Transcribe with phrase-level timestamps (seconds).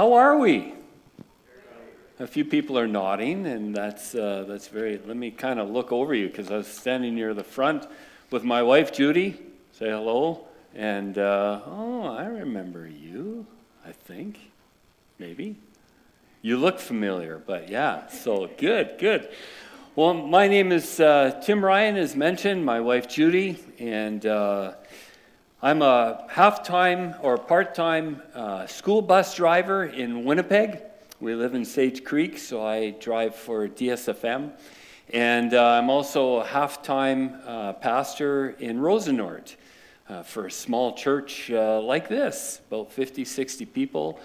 [0.00, 0.72] How are we?
[2.18, 4.96] A few people are nodding, and that's, uh, that's very.
[4.96, 7.86] Let me kind of look over you because I was standing near the front
[8.30, 9.38] with my wife, Judy.
[9.72, 10.46] Say hello.
[10.74, 13.44] And, uh, oh, I remember you,
[13.84, 14.38] I think.
[15.18, 15.56] Maybe.
[16.40, 19.28] You look familiar, but yeah, so good, good.
[19.96, 24.72] Well, my name is uh, Tim Ryan, as mentioned, my wife, Judy, and uh,
[25.62, 30.80] I'm a half time or part time uh, school bus driver in Winnipeg.
[31.20, 34.52] We live in Sage Creek, so I drive for DSFM.
[35.12, 39.54] And uh, I'm also a half time uh, pastor in Rosenort
[40.08, 44.18] uh, for a small church uh, like this, about 50, 60 people.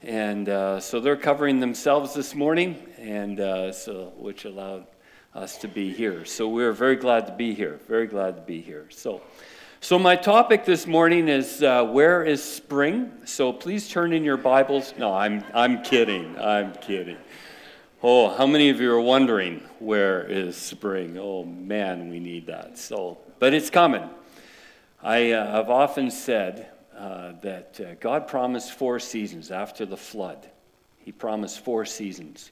[0.00, 3.36] And uh, so they're covering themselves this morning, and
[3.74, 4.86] so which allowed
[5.34, 6.24] us to be here.
[6.24, 8.86] So we're very glad to be here, very glad to be here.
[8.88, 9.20] So.
[9.80, 13.12] So, my topic this morning is uh, Where is Spring?
[13.24, 14.92] So, please turn in your Bibles.
[14.98, 16.36] No, I'm, I'm kidding.
[16.36, 17.16] I'm kidding.
[18.02, 21.16] Oh, how many of you are wondering where is spring?
[21.16, 22.76] Oh, man, we need that.
[22.76, 24.02] So, but it's coming.
[25.00, 30.50] I, uh, have often said uh, that uh, God promised four seasons after the flood.
[30.98, 32.50] He promised four seasons,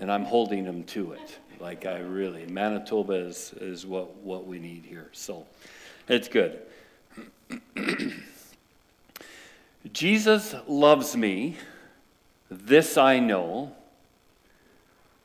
[0.00, 1.38] and I'm holding him to it.
[1.60, 5.10] Like, I really, Manitoba is, is what, what we need here.
[5.12, 5.46] So,
[6.08, 6.60] it's good.
[9.92, 11.56] Jesus loves me,
[12.50, 13.72] this I know,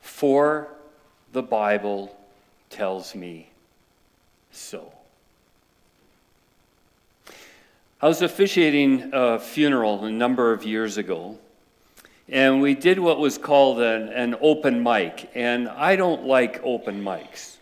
[0.00, 0.68] for
[1.32, 2.16] the Bible
[2.70, 3.48] tells me
[4.50, 4.92] so.
[8.00, 11.38] I was officiating a funeral a number of years ago,
[12.28, 15.30] and we did what was called an, an open mic.
[15.34, 17.56] And I don't like open mics.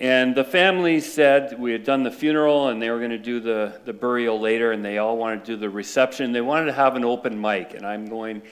[0.00, 3.40] And the family said we had done the funeral and they were going to do
[3.40, 6.30] the, the burial later, and they all wanted to do the reception.
[6.30, 7.74] They wanted to have an open mic.
[7.74, 8.42] And I'm going,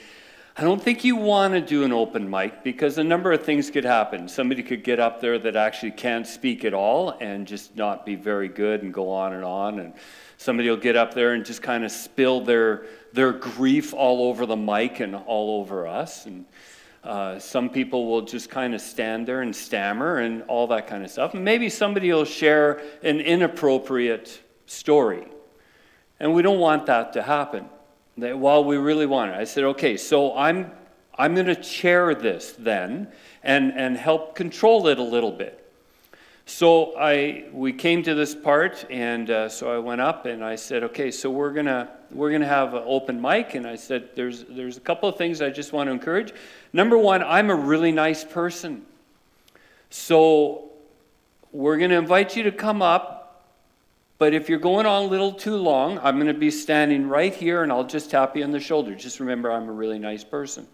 [0.56, 3.70] I don't think you want to do an open mic because a number of things
[3.70, 4.26] could happen.
[4.26, 8.16] Somebody could get up there that actually can't speak at all and just not be
[8.16, 9.78] very good and go on and on.
[9.78, 9.94] And
[10.38, 14.46] somebody will get up there and just kind of spill their, their grief all over
[14.46, 16.26] the mic and all over us.
[16.26, 16.44] And
[17.06, 21.04] uh, some people will just kind of stand there and stammer and all that kind
[21.04, 21.34] of stuff.
[21.34, 25.28] Maybe somebody will share an inappropriate story.
[26.18, 27.68] And we don't want that to happen.
[28.16, 30.72] While we really want it, I said, okay, so I'm,
[31.16, 33.12] I'm going to chair this then
[33.42, 35.65] and, and help control it a little bit.
[36.48, 40.54] So I, we came to this part, and uh, so I went up and I
[40.54, 43.54] said, okay, so we're going to we're to have an open mic.
[43.54, 46.32] And I said, there's, there's a couple of things I just want to encourage.
[46.72, 48.86] Number one, I'm a really nice person.
[49.90, 50.70] So
[51.52, 53.44] we're going to invite you to come up.
[54.18, 57.34] But if you're going on a little too long, I'm going to be standing right
[57.34, 58.94] here and I'll just tap you on the shoulder.
[58.94, 60.66] Just remember, I'm a really nice person.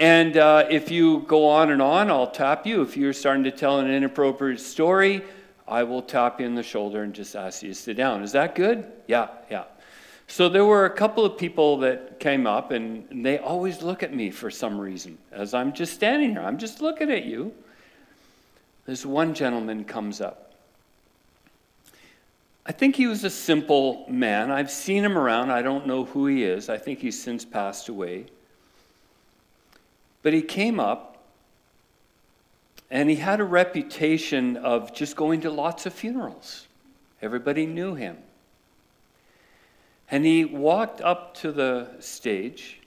[0.00, 2.80] And uh, if you go on and on, I'll tap you.
[2.80, 5.22] If you're starting to tell an inappropriate story,
[5.68, 8.22] I will tap you in the shoulder and just ask you to sit down.
[8.22, 8.90] Is that good?
[9.06, 9.64] Yeah, yeah.
[10.26, 14.14] So there were a couple of people that came up, and they always look at
[14.14, 16.40] me for some reason as I'm just standing here.
[16.40, 17.52] I'm just looking at you.
[18.86, 20.54] This one gentleman comes up.
[22.64, 24.50] I think he was a simple man.
[24.50, 25.50] I've seen him around.
[25.50, 26.70] I don't know who he is.
[26.70, 28.24] I think he's since passed away.
[30.22, 31.18] But he came up,
[32.90, 36.66] and he had a reputation of just going to lots of funerals.
[37.22, 38.18] Everybody knew him.
[40.10, 42.80] And he walked up to the stage,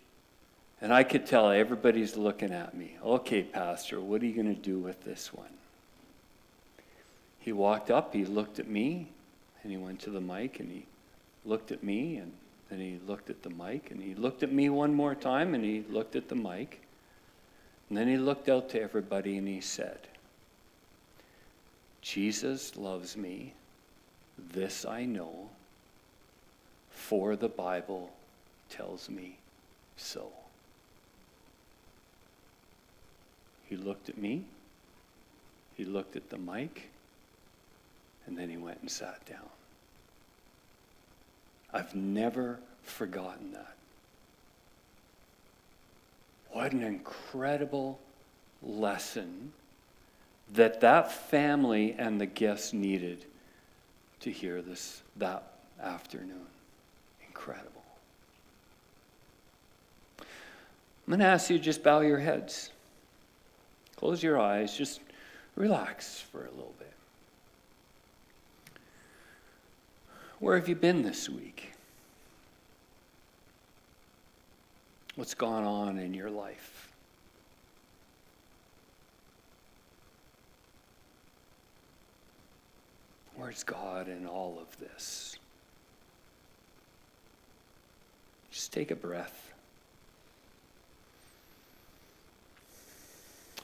[0.81, 2.97] and I could tell everybody's looking at me.
[3.03, 5.47] Okay, Pastor, what are you going to do with this one?
[7.39, 9.07] He walked up, he looked at me,
[9.61, 10.85] and he went to the mic, and he
[11.45, 12.33] looked at me, and
[12.69, 15.63] then he looked at the mic, and he looked at me one more time, and
[15.63, 16.81] he looked at the mic.
[17.93, 19.99] And then he looked out to everybody and he said,
[22.01, 23.53] Jesus loves me.
[24.51, 25.47] This I know
[26.89, 28.09] for the Bible
[28.67, 29.37] tells me
[29.95, 30.27] so.
[33.69, 34.43] He looked at me,
[35.77, 36.89] he looked at the mic,
[38.25, 39.49] and then he went and sat down.
[41.71, 43.75] I've never forgotten that.
[46.53, 47.99] What an incredible
[48.61, 49.51] lesson
[50.53, 53.25] that that family and the guests needed
[54.19, 56.45] to hear this that afternoon
[57.27, 57.83] incredible.
[60.19, 60.25] I'm
[61.07, 62.69] going to ask you to just bow your heads.
[63.95, 64.77] Close your eyes.
[64.77, 65.01] Just
[65.55, 66.93] relax for a little bit.
[70.39, 71.72] Where have you been this week?
[75.15, 76.91] What's gone on in your life?
[83.35, 85.37] Where's God in all of this?
[88.51, 89.51] Just take a breath.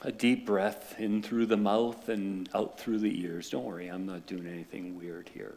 [0.02, 3.50] A deep breath in through the mouth and out through the ears.
[3.50, 5.54] Don't worry, I'm not doing anything weird here.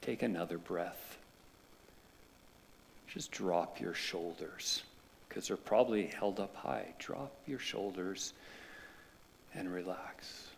[0.00, 1.13] Take another breath.
[3.14, 4.82] Just drop your shoulders
[5.28, 6.92] because they're probably held up high.
[6.98, 8.32] Drop your shoulders
[9.54, 10.48] and relax.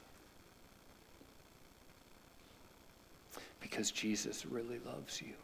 [3.60, 5.34] Because Jesus really loves you.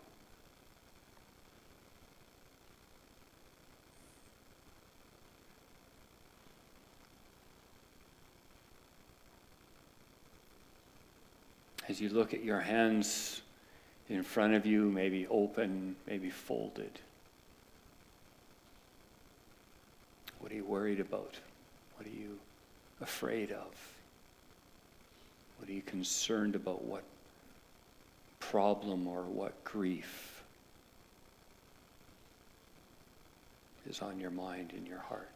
[11.90, 13.42] As you look at your hands
[14.12, 16.90] in front of you, maybe open, maybe folded,
[20.38, 21.34] what are you worried about?
[21.96, 22.38] What are you
[23.00, 23.72] afraid of?
[25.58, 26.84] What are you concerned about?
[26.84, 27.04] What
[28.38, 30.42] problem or what grief
[33.88, 35.28] is on your mind and your heart?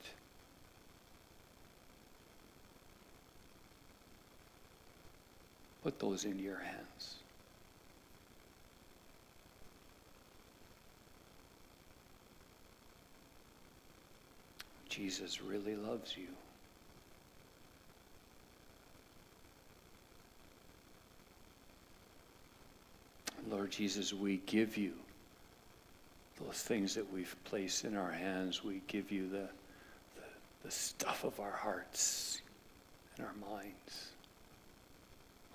[5.82, 7.14] Put those into your hands.
[14.96, 16.28] Jesus really loves you.
[23.50, 24.94] Lord Jesus, we give you
[26.42, 28.64] those things that we've placed in our hands.
[28.64, 29.48] We give you the,
[30.16, 30.22] the,
[30.64, 32.40] the stuff of our hearts
[33.18, 34.12] and our minds,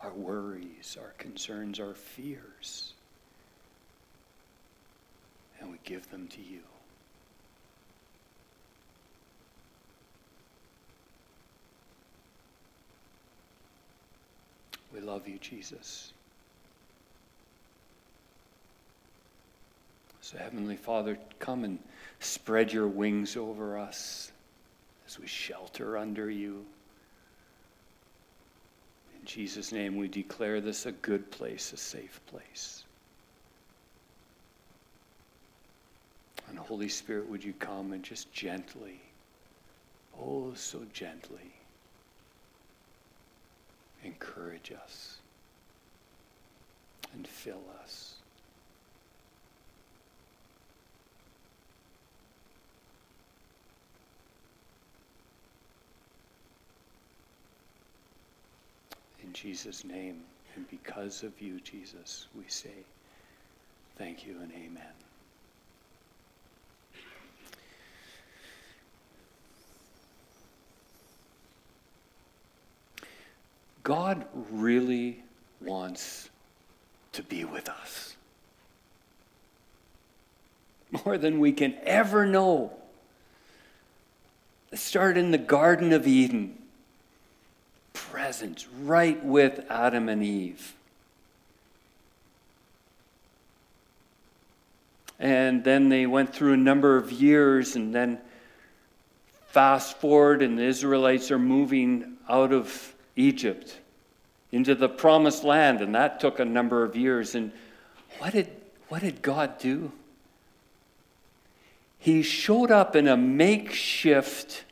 [0.04, 2.94] our worries, our concerns, our fears.
[5.60, 6.62] And we give them to you.
[14.94, 16.13] We love you, Jesus.
[20.22, 21.80] So, Heavenly Father, come and
[22.22, 24.31] spread your wings over us
[25.06, 26.66] as we shelter under you.
[29.19, 32.86] In Jesus' name, we declare this a good place, a safe place.
[36.48, 39.02] And Holy Spirit, would you come and just gently,
[40.18, 41.52] oh, so gently,
[44.03, 45.18] encourage us
[47.13, 48.15] and fill us.
[59.24, 60.21] In Jesus' name
[60.56, 62.69] and because of you, Jesus, we say
[63.97, 64.94] thank you and amen.
[73.83, 75.24] God really
[75.60, 76.30] wants
[77.13, 78.16] to be with us
[81.06, 82.74] more than we can ever know.
[84.72, 86.57] It started in the Garden of Eden
[87.94, 90.74] presence right with Adam and Eve.
[95.19, 98.18] And then they went through a number of years, and then
[99.50, 103.80] fast forward, and the Israelites are moving out of Egypt
[104.51, 107.35] into the promised land, and that took a number of years.
[107.35, 107.51] And
[108.19, 108.49] what did,
[108.90, 109.92] what did God do?
[111.97, 114.66] He showed up in a makeshift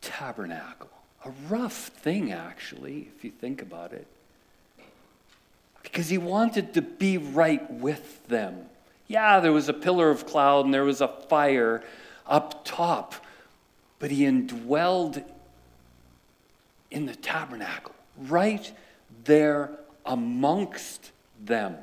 [0.00, 0.90] tabernacle
[1.24, 4.06] a rough thing, actually, if you think about it.
[5.82, 8.66] Because he wanted to be right with them.
[9.06, 11.82] Yeah, there was a pillar of cloud and there was a fire
[12.26, 13.14] up top,
[13.98, 15.24] but he indwelled
[16.90, 18.72] in the tabernacle, right
[19.24, 19.70] there
[20.04, 21.12] amongst
[21.44, 21.76] them.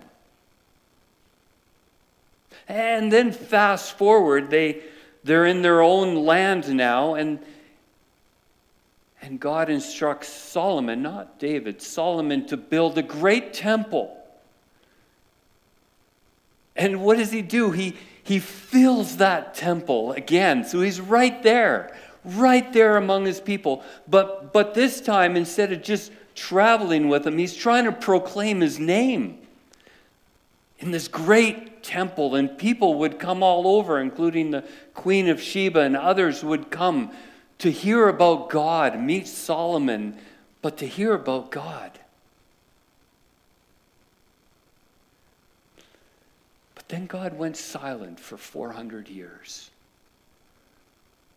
[2.68, 4.84] And then fast forward, they,
[5.24, 7.40] they're in their own land now, and
[9.22, 14.16] and God instructs Solomon, not David, Solomon to build a great temple.
[16.78, 17.72] And what does he do?
[17.72, 20.64] He, he fills that temple again.
[20.64, 21.94] So he's right there,
[22.28, 23.84] right there among his people.
[24.08, 28.80] But, but this time, instead of just traveling with him, he's trying to proclaim his
[28.80, 29.40] name
[30.80, 32.36] in this great temple.
[32.36, 37.12] And people would come all over, including the Queen of Sheba, and others would come
[37.60, 40.18] to hear about God, meet Solomon,
[40.62, 41.98] but to hear about God.
[46.76, 49.72] But then God went silent for 400 years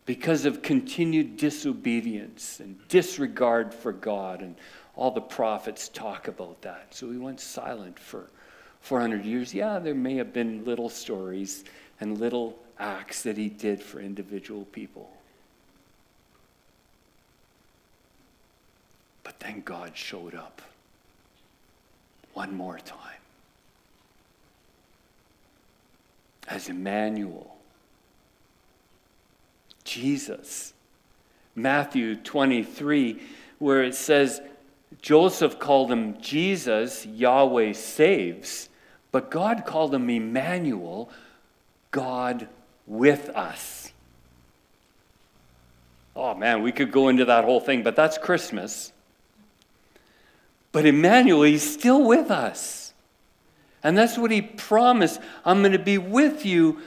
[0.07, 4.40] because of continued disobedience and disregard for God.
[4.42, 4.57] And
[4.97, 6.88] all the prophets talk about that.
[6.95, 8.28] So he went silent for
[8.80, 9.54] 400 years.
[9.54, 11.64] Yeah, there may have been little stories
[12.00, 15.11] and little acts that he did for individual people.
[19.23, 20.62] But then God showed up
[22.35, 23.21] one more time
[26.49, 27.57] as Emmanuel,
[29.90, 30.73] Jesus.
[31.56, 33.20] Matthew 23,
[33.59, 34.40] where it says,
[35.02, 38.68] Joseph called him Jesus, Yahweh saves,
[39.11, 41.11] but God called him Emmanuel,
[41.90, 42.49] God
[42.87, 43.92] with us.
[46.14, 48.92] Oh man, we could go into that whole thing, but that's Christmas.
[50.70, 52.92] But Emmanuel, he's still with us.
[53.82, 55.20] And that's what he promised.
[55.44, 56.80] I'm going to be with you.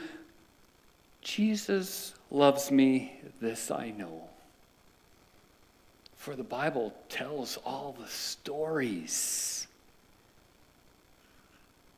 [1.20, 4.28] Jesus loves me, this I know.
[6.16, 9.66] For the Bible tells all the stories.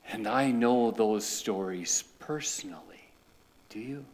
[0.08, 2.80] And I know those stories personally.
[3.70, 4.04] Do you?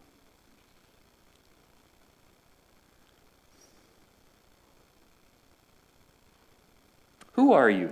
[7.33, 7.91] Who are you?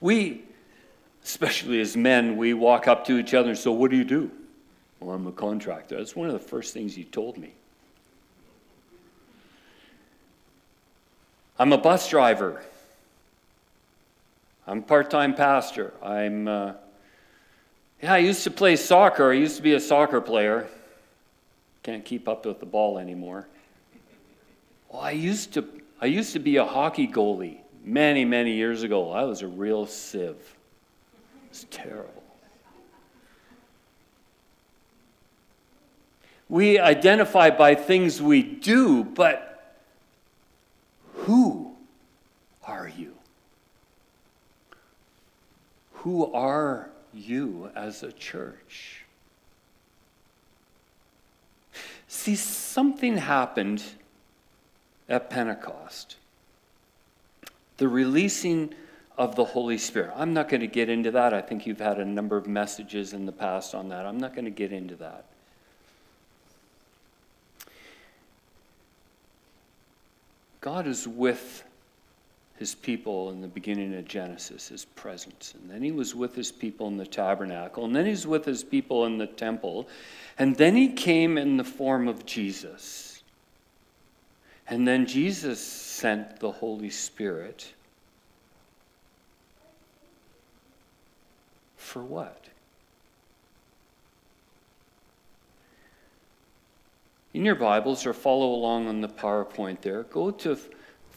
[0.00, 0.42] We,
[1.22, 4.30] especially as men, we walk up to each other and say, what do you do?
[5.10, 5.96] I'm a contractor.
[5.96, 7.52] That's one of the first things you told me.
[11.58, 12.62] I'm a bus driver.
[14.66, 15.92] I'm part time pastor.
[16.02, 16.74] I'm, uh,
[18.02, 19.30] yeah, I used to play soccer.
[19.30, 20.68] I used to be a soccer player.
[21.82, 23.46] Can't keep up with the ball anymore.
[24.88, 25.64] Well, I used to
[26.02, 29.12] I used to be a hockey goalie many, many years ago.
[29.12, 30.56] I was a real sieve.
[31.48, 32.21] It's terrible.
[36.52, 39.74] We identify by things we do, but
[41.14, 41.74] who
[42.62, 43.14] are you?
[45.94, 49.06] Who are you as a church?
[52.06, 53.82] See, something happened
[55.08, 56.16] at Pentecost.
[57.78, 58.74] The releasing
[59.16, 60.10] of the Holy Spirit.
[60.14, 61.32] I'm not going to get into that.
[61.32, 64.04] I think you've had a number of messages in the past on that.
[64.04, 65.24] I'm not going to get into that.
[70.62, 71.64] God is with
[72.56, 75.54] his people in the beginning of Genesis, his presence.
[75.60, 77.84] And then he was with his people in the tabernacle.
[77.84, 79.88] And then he's with his people in the temple.
[80.38, 83.24] And then he came in the form of Jesus.
[84.68, 87.72] And then Jesus sent the Holy Spirit.
[91.76, 92.46] For what?
[97.34, 100.58] In your Bibles, or follow along on the PowerPoint there, go to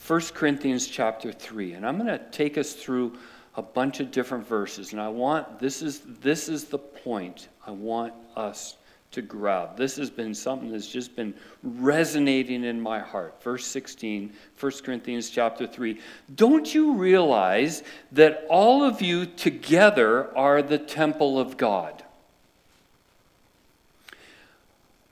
[0.07, 1.73] 1 Corinthians chapter 3.
[1.73, 3.17] And I'm going to take us through
[3.55, 4.93] a bunch of different verses.
[4.93, 8.77] And I want, this is, this is the point I want us
[9.11, 9.75] to grab.
[9.75, 13.43] This has been something that's just been resonating in my heart.
[13.43, 15.99] Verse 16, 1 Corinthians chapter 3.
[16.35, 22.04] Don't you realize that all of you together are the temple of God?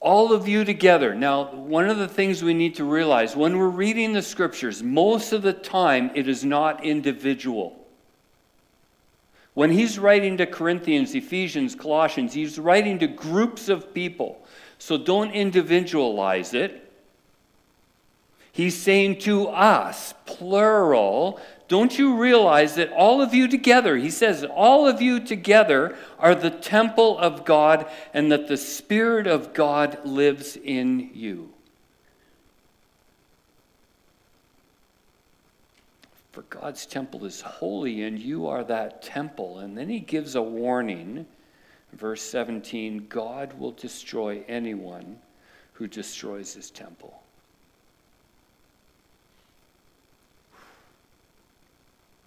[0.04, 1.14] All of you together.
[1.14, 5.32] Now, one of the things we need to realize when we're reading the scriptures, most
[5.32, 7.82] of the time it is not individual.
[9.54, 14.46] When he's writing to Corinthians, Ephesians, Colossians, he's writing to groups of people.
[14.76, 16.92] So don't individualize it.
[18.52, 24.44] He's saying to us, plural, don't you realize that all of you together, he says,
[24.44, 29.98] all of you together are the temple of God and that the Spirit of God
[30.04, 31.54] lives in you?
[36.32, 39.60] For God's temple is holy, and you are that temple.
[39.60, 41.26] And then he gives a warning.
[41.92, 45.18] Verse 17 God will destroy anyone
[45.74, 47.23] who destroys his temple.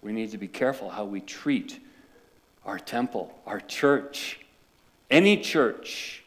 [0.02, 1.80] We need to be careful how we treat
[2.64, 4.40] our temple, our church,
[5.10, 6.22] any church,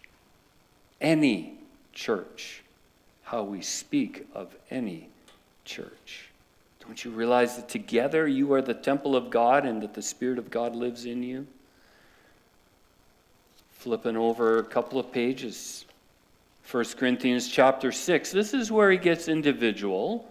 [0.99, 1.55] any
[1.93, 2.63] church,
[3.23, 5.07] how we speak of any
[5.65, 6.29] church.
[6.79, 10.39] Don't you realize that together you are the temple of God and that the Spirit
[10.39, 11.47] of God lives in you?
[13.73, 15.85] Flipping over a couple of pages.
[16.69, 18.31] 1 Corinthians chapter 6.
[18.31, 20.30] This is where he gets individual.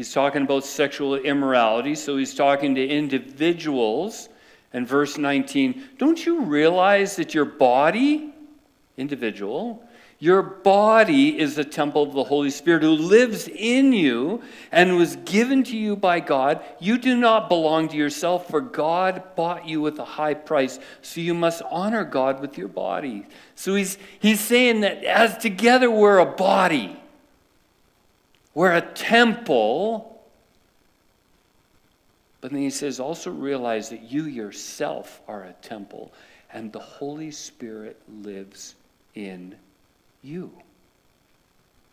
[0.00, 4.30] He's talking about sexual immorality, so he's talking to individuals.
[4.72, 8.32] And verse 19, don't you realize that your body,
[8.96, 9.86] individual,
[10.18, 14.40] your body is the temple of the Holy Spirit who lives in you
[14.72, 16.64] and was given to you by God.
[16.78, 20.78] You do not belong to yourself, for God bought you with a high price.
[21.02, 23.26] So you must honor God with your body.
[23.54, 26.99] So he's, he's saying that as together we're a body,
[28.54, 30.22] we're a temple.
[32.40, 36.12] But then he says, also realize that you yourself are a temple
[36.52, 38.74] and the Holy Spirit lives
[39.14, 39.54] in
[40.22, 40.50] you.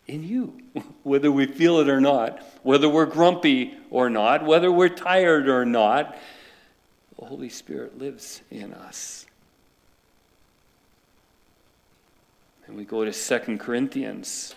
[0.06, 0.60] In you.
[1.02, 5.64] Whether we feel it or not, whether we're grumpy or not, whether we're tired or
[5.64, 6.16] not,
[7.18, 9.26] the Holy Spirit lives in us.
[12.66, 14.54] And we go to Second Corinthians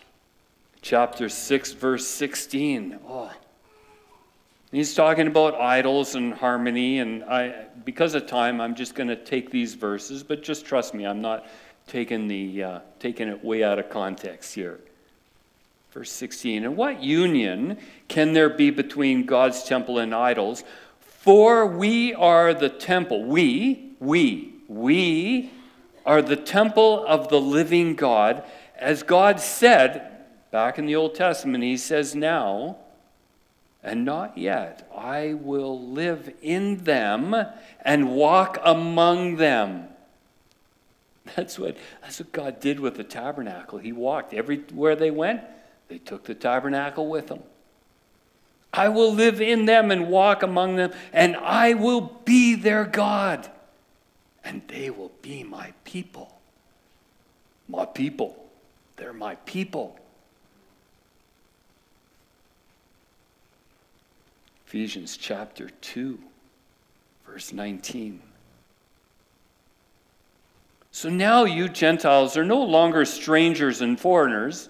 [0.82, 3.00] chapter 6, verse 16.
[3.08, 3.32] Oh.
[4.72, 9.18] He's talking about idols and harmony, and I, because of time, I'm just going to
[9.18, 11.46] take these verses, but just trust me, I'm not
[11.88, 14.80] taking, the, uh, taking it way out of context here.
[15.92, 20.64] Verse 16 And what union can there be between God's temple and idols?
[21.00, 23.26] For we are the temple.
[23.26, 25.52] We, we, we
[26.06, 28.44] are the temple of the living God.
[28.78, 30.11] As God said
[30.52, 32.78] back in the Old Testament, He says now,
[33.84, 37.36] and not yet, I will live in them
[37.84, 39.88] and walk among them.
[41.36, 43.80] That's what, that's what God did with the tabernacle.
[43.80, 45.42] He walked everywhere they went,
[45.88, 47.42] they took the tabernacle with them.
[48.74, 53.50] I will live in them and walk among them, and I will be their God,
[54.44, 56.40] and they will be my people.
[57.68, 58.38] My people.
[58.96, 60.00] They're my people.
[64.72, 66.18] Ephesians chapter 2,
[67.28, 68.22] verse 19.
[70.92, 74.70] So now you Gentiles are no longer strangers and foreigners.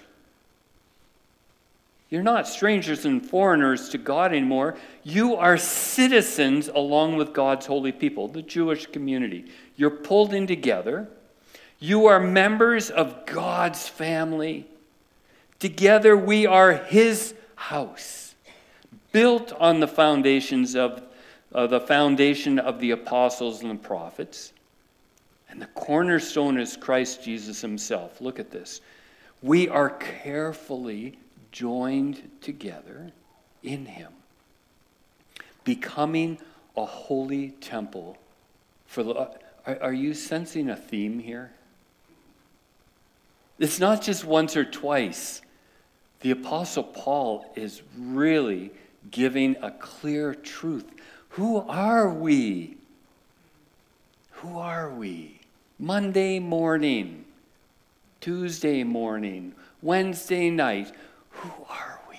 [2.10, 4.76] You're not strangers and foreigners to God anymore.
[5.04, 9.52] You are citizens along with God's holy people, the Jewish community.
[9.76, 11.10] You're pulled in together.
[11.78, 14.66] You are members of God's family.
[15.60, 18.31] Together we are His house,
[19.12, 21.04] built on the foundations of
[21.54, 24.54] uh, the foundation of the apostles and the prophets.
[25.50, 28.22] And the cornerstone is Christ Jesus himself.
[28.22, 28.80] Look at this.
[29.42, 31.18] We are carefully
[31.52, 33.12] joined together
[33.64, 34.12] in him,
[35.64, 36.38] becoming
[36.78, 38.18] a holy temple
[38.86, 39.14] for the.
[39.14, 41.52] Are, are you sensing a theme here?
[43.60, 45.42] It's not just once or twice.
[46.22, 48.72] The Apostle Paul is really
[49.10, 50.86] giving a clear truth.
[51.30, 52.78] Who are we?
[54.34, 55.40] Who are we?
[55.80, 57.26] Monday morning,
[58.20, 60.92] Tuesday morning, Wednesday night.
[61.32, 62.18] Who are we?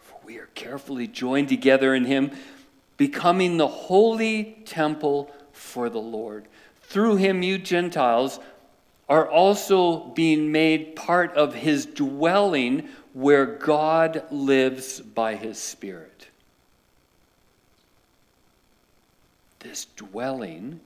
[0.00, 2.32] For we are carefully joined together in Him,
[2.96, 6.46] becoming the holy temple for the Lord.
[6.82, 8.40] Through Him, you Gentiles
[9.08, 16.28] are also being made part of His dwelling where God lives by His Spirit.
[19.60, 20.80] this dwelling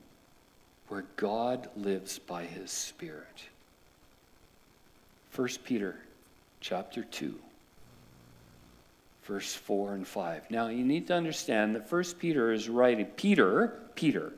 [0.88, 3.48] where God lives by his Spirit.
[5.34, 5.96] 1 Peter
[6.60, 7.34] chapter 2,
[9.24, 10.50] verse 4 and 5.
[10.50, 14.32] Now you need to understand that 1 Peter is writing, Peter, Peter,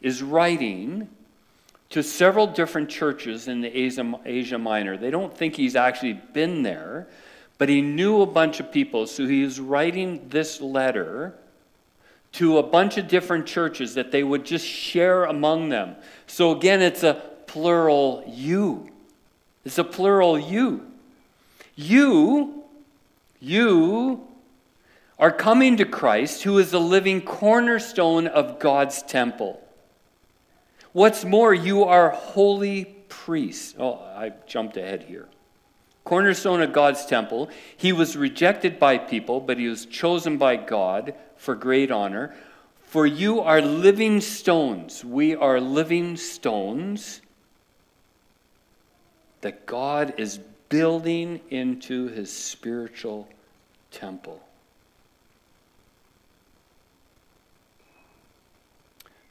[0.00, 1.08] is writing
[1.90, 4.96] to several different churches in the Asia, Asia Minor.
[4.96, 7.08] They don't think he's actually been there,
[7.58, 9.06] but he knew a bunch of people.
[9.06, 11.34] So he is writing this letter
[12.32, 15.96] to a bunch of different churches that they would just share among them.
[16.26, 18.90] So again, it's a plural you.
[19.64, 20.86] It's a plural you.
[21.76, 22.64] You,
[23.40, 24.26] you
[25.18, 29.62] are coming to Christ, who is the living cornerstone of God's temple.
[30.92, 33.74] What's more, you are holy priests.
[33.78, 35.28] Oh, I jumped ahead here.
[36.06, 37.50] Cornerstone of God's temple.
[37.76, 42.34] He was rejected by people, but he was chosen by God for great honor.
[42.84, 45.04] For you are living stones.
[45.04, 47.20] We are living stones
[49.40, 50.38] that God is
[50.68, 53.28] building into his spiritual
[53.90, 54.40] temple.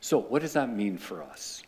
[0.01, 1.63] So, what does that mean for us?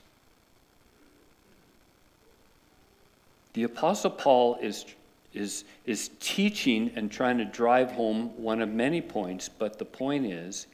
[3.58, 4.86] the Apostle Paul is,
[5.34, 10.28] is, is teaching and trying to drive home one of many points, but the point
[10.28, 10.68] is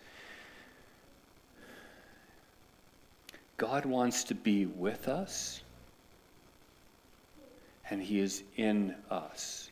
[3.55, 5.61] God wants to be with us,
[7.89, 9.69] and He is in us.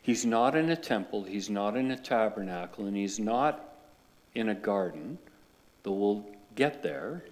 [0.00, 3.74] He's not in a temple, He's not in a tabernacle, and He's not
[4.36, 5.18] in a garden,
[5.82, 7.24] though we'll get there.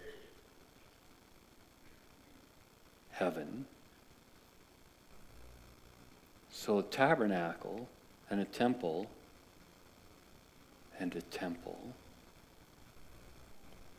[3.12, 3.66] Heaven
[6.64, 7.88] so, a tabernacle
[8.31, 9.09] and a temple
[10.96, 11.77] and a temple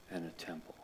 [0.10, 0.76] and a temple.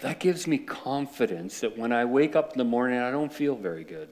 [0.00, 3.56] That gives me confidence that when I wake up in the morning, I don't feel
[3.56, 4.08] very good.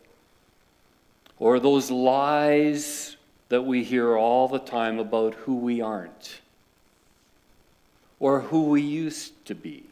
[1.38, 3.16] Or those lies
[3.48, 6.42] that we hear all the time about who we aren't,
[8.20, 9.85] or who we used to be,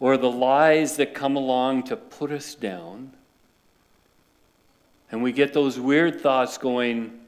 [0.00, 3.12] or the lies that come along to put us down.
[5.12, 7.20] And we get those weird thoughts going,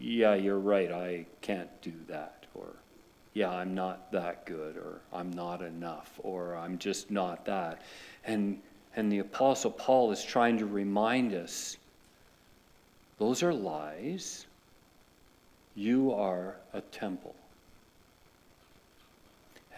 [0.00, 2.46] yeah, you're right, I can't do that.
[2.54, 2.66] Or,
[3.34, 4.76] yeah, I'm not that good.
[4.76, 6.12] Or, I'm not enough.
[6.22, 7.82] Or, I'm just not that.
[8.24, 8.60] And,
[8.94, 11.78] and the Apostle Paul is trying to remind us
[13.18, 14.46] those are lies.
[15.74, 17.34] You are a temple.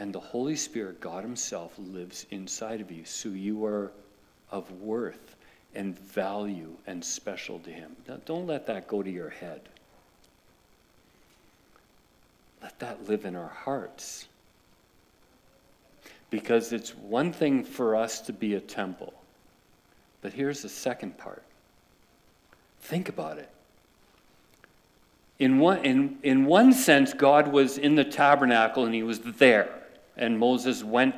[0.04, 3.06] And the Holy Spirit, God Himself, lives inside of you.
[3.06, 3.90] So you are
[4.50, 5.34] of worth
[5.74, 7.96] and value and special to Him.
[8.06, 9.62] Now, don't let that go to your head.
[12.60, 14.26] Let that live in our hearts.
[16.28, 19.14] Because it's one thing for us to be a temple.
[20.20, 21.42] But here's the second part
[22.82, 23.48] think about it.
[25.38, 29.80] In one, in, in one sense, God was in the tabernacle and he was there.
[30.16, 31.14] And Moses went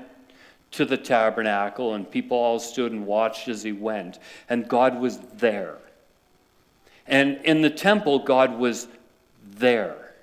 [0.72, 4.18] to the tabernacle, and people all stood and watched as he went.
[4.48, 5.78] And God was there.
[7.06, 8.88] And in the temple, God was
[9.44, 10.14] there.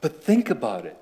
[0.00, 0.96] But think about it.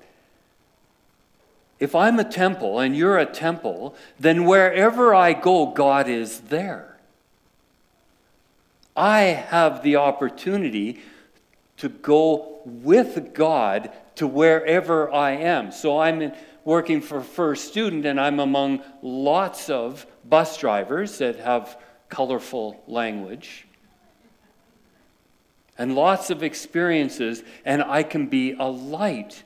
[1.79, 6.97] If I'm a temple and you're a temple, then wherever I go, God is there.
[8.95, 11.01] I have the opportunity
[11.77, 15.71] to go with God to wherever I am.
[15.71, 21.37] So I'm in, working for First Student, and I'm among lots of bus drivers that
[21.37, 21.77] have
[22.09, 23.65] colorful language
[25.77, 29.43] and lots of experiences, and I can be a light.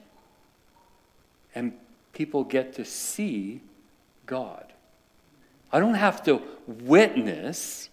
[1.56, 1.74] And
[2.14, 3.62] people get to see
[4.26, 4.72] God.
[5.72, 7.90] I don't have to witness,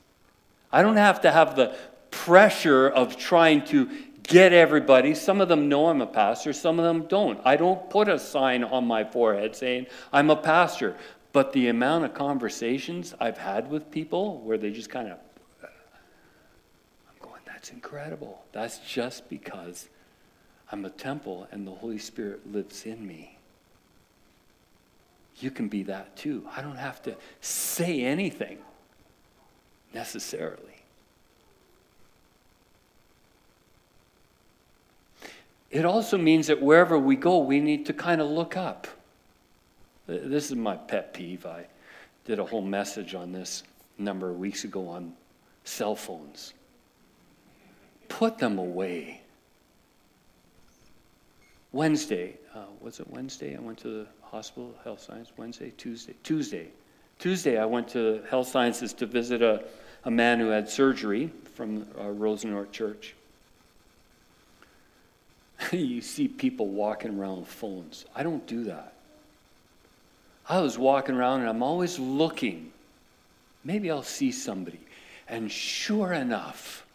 [0.73, 1.77] I don't have to have the
[2.11, 3.91] pressure of trying to
[4.27, 5.15] get everybody.
[5.15, 7.41] Some of them know I'm a pastor, some of them don't.
[7.45, 10.97] I don't put a sign on my forehead saying I'm a pastor.
[11.33, 15.19] But the amount of conversations I've had with people where they just kind of
[15.63, 15.69] I'm
[17.21, 18.43] going, that's incredible.
[18.53, 19.89] That's just because
[20.73, 23.37] I'm a temple and the Holy Spirit lives in me.
[25.39, 26.49] You can be that too.
[26.57, 28.59] I don't have to say anything
[29.93, 30.86] necessarily.
[35.71, 38.87] It also means that wherever we go, we need to kind of look up.
[40.07, 41.45] This is my pet peeve.
[41.45, 41.67] I
[42.25, 43.65] did a whole message on this
[43.99, 45.13] a number of weeks ago on
[45.65, 46.55] cell phones
[48.09, 49.21] put them away.
[51.73, 53.57] Wednesday, uh, was it Wednesday?
[53.57, 56.69] I went to the hospital, health science, Wednesday, Tuesday, Tuesday.
[57.19, 59.65] Tuesday, I went to health sciences to visit a,
[60.05, 63.15] a man who had surgery from uh, Rosenort Church.
[65.73, 68.05] you see people walking around with phones.
[68.15, 68.93] I don't do that.
[70.49, 72.73] I was walking around and I'm always looking.
[73.65, 74.81] Maybe I'll see somebody.
[75.29, 76.87] And sure enough,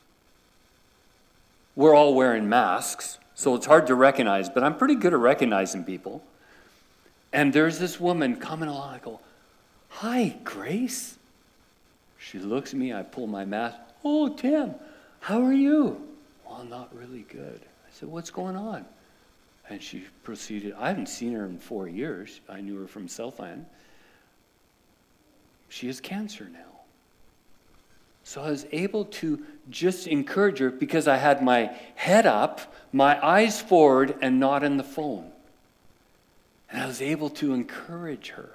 [1.76, 5.84] we're all wearing masks, so it's hard to recognize, but I'm pretty good at recognizing
[5.84, 6.24] people.
[7.34, 8.93] And there's this woman coming along.
[8.93, 9.19] I go,
[9.89, 11.17] Hi, Grace.
[12.17, 12.93] She looks at me.
[12.93, 13.78] I pull my mask.
[14.06, 14.76] Oh, Tim,
[15.19, 16.08] how are you?
[16.47, 17.62] Well, not really good.
[17.92, 18.86] I said, What's going on?
[19.70, 20.74] And she proceeded.
[20.78, 22.40] I haven't seen her in four years.
[22.50, 23.66] I knew her from Southland.
[25.70, 26.60] She has cancer now.
[28.24, 33.24] So I was able to just encourage her because I had my head up, my
[33.26, 35.32] eyes forward, and not in the phone.
[36.70, 38.50] And I was able to encourage her.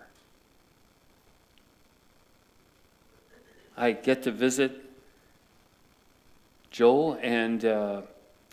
[3.76, 4.82] I get to visit
[6.70, 8.02] Joel and uh,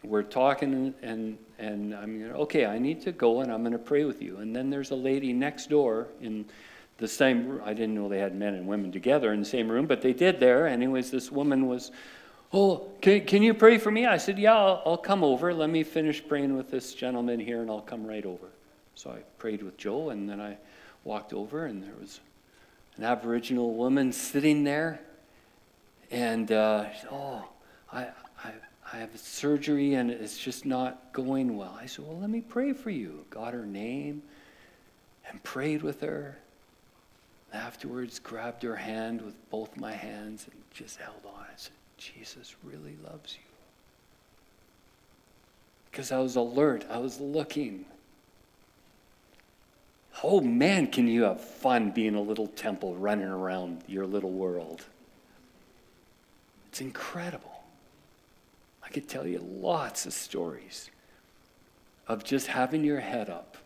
[0.04, 3.80] we're talking, and, and I'm going, okay, I need to go, and I'm going to
[3.80, 4.38] pray with you.
[4.38, 6.46] And then there's a lady next door in
[6.98, 9.88] the same I didn't know they had men and women together in the same room,
[9.88, 10.68] but they did there.
[10.68, 11.92] Anyways, this woman was
[12.56, 14.06] Oh, can, can you pray for me?
[14.06, 15.54] I said, Yeah, I'll, I'll come over.
[15.54, 18.48] Let me finish praying with this gentleman here and I'll come right over.
[18.94, 20.58] So I prayed with Joe and then I
[21.04, 22.20] walked over and there was
[22.98, 25.02] an Aboriginal woman sitting there.
[26.12, 27.44] And, uh, said, Oh,
[27.92, 28.10] I,
[28.94, 31.76] I have surgery and it's just not going well.
[31.82, 33.26] I said, Well, let me pray for you.
[33.32, 34.22] Got her name
[35.28, 36.38] and prayed with her.
[37.52, 41.42] Afterwards, grabbed her hand with both my hands and just held on.
[41.42, 43.44] I said, Jesus really loves you.
[45.90, 47.86] Because I was alert, I was looking.
[50.24, 54.84] Oh man, can you have fun being a little temple running around your little world?
[56.68, 57.53] It's incredible.
[58.84, 60.90] I could tell you lots of stories
[62.08, 63.58] of just having your head up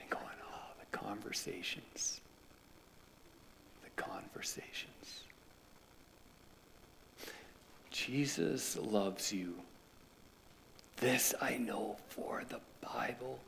[0.00, 2.20] and going, oh, the conversations.
[3.84, 5.24] The conversations.
[7.90, 9.54] Jesus loves you.
[10.96, 13.38] This I know, for the Bible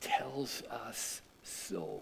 [0.00, 2.00] tells us so.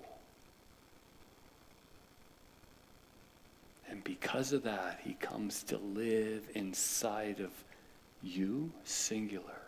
[3.92, 7.50] And because of that, he comes to live inside of
[8.22, 9.60] you, singular,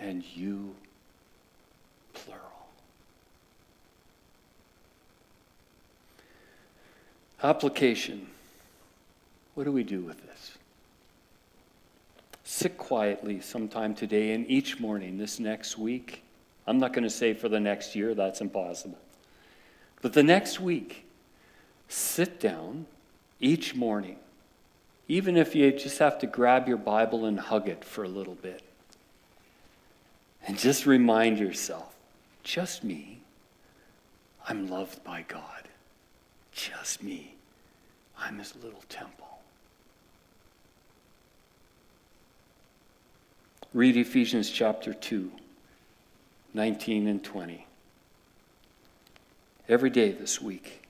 [0.00, 0.74] and you,
[2.12, 2.42] plural.
[7.44, 8.26] Application.
[9.54, 10.58] What do we do with this?
[12.42, 16.24] Sit quietly sometime today and each morning this next week.
[16.66, 18.98] I'm not going to say for the next year, that's impossible.
[20.02, 21.04] But the next week,
[21.86, 22.86] sit down
[23.40, 24.18] each morning,
[25.08, 28.34] even if you just have to grab your Bible and hug it for a little
[28.34, 28.62] bit.
[30.46, 31.94] And just remind yourself
[32.42, 33.18] just me,
[34.48, 35.64] I'm loved by God.
[36.52, 37.34] Just me,
[38.18, 39.26] I'm his little temple.
[43.74, 45.30] Read Ephesians chapter 2,
[46.54, 47.66] 19 and 20.
[49.68, 50.85] Every day this week.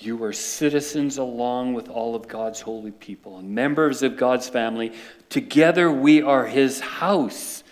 [0.00, 4.94] You are citizens along with all of God's holy people and members of God's family.
[5.28, 7.62] Together we are his house,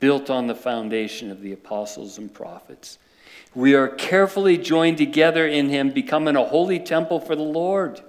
[0.00, 2.98] built on the foundation of the apostles and prophets.
[3.54, 8.00] We are carefully joined together in him, becoming a holy temple for the Lord.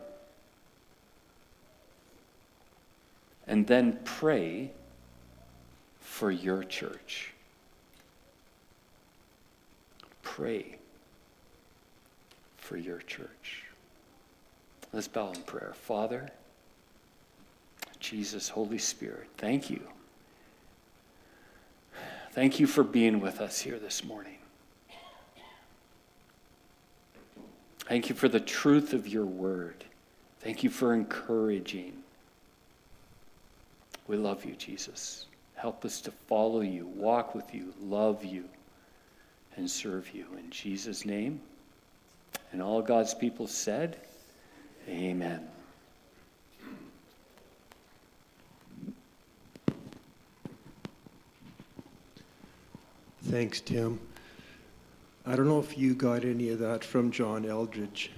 [3.46, 4.72] And then pray
[6.00, 7.32] for your church.
[10.24, 10.78] Pray
[12.58, 13.66] for your church.
[14.93, 15.73] Let's bow in prayer.
[15.76, 16.30] Father,
[18.00, 19.82] Jesus, Holy Spirit, thank you.
[22.32, 24.38] Thank you for being with us here this morning.
[27.88, 29.86] Thank you for the truth of your word.
[30.41, 31.93] Thank you for encouraging.
[34.08, 35.26] We love you, Jesus.
[35.56, 38.45] Help us to follow you, walk with you, love you,
[39.56, 40.28] and serve you.
[40.38, 41.39] In Jesus' name.
[42.52, 43.97] And all God's people said,
[44.88, 45.47] Amen.
[53.23, 54.00] Thanks, Tim.
[55.26, 58.12] I don't know if you got any of that from John Eldredge.